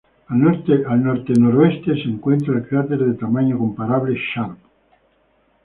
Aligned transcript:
Al 0.29 0.41
norte-noreste 0.95 1.93
se 1.93 2.09
encuentra 2.09 2.55
el 2.55 2.67
cráter 2.67 2.97
de 3.05 3.13
tamaño 3.13 3.59
comparable 3.59 4.15
Sharp. 4.33 4.57